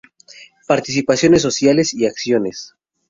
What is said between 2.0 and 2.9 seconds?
acciones